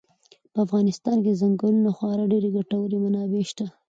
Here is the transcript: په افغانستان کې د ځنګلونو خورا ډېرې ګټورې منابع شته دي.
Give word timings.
په 0.53 0.59
افغانستان 0.65 1.17
کې 1.23 1.31
د 1.31 1.39
ځنګلونو 1.41 1.89
خورا 1.97 2.25
ډېرې 2.31 2.49
ګټورې 2.57 2.97
منابع 3.03 3.43
شته 3.49 3.63
دي. 3.69 3.73